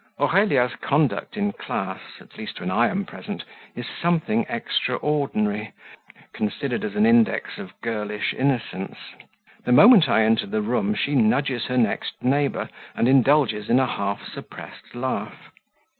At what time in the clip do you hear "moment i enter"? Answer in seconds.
9.73-10.47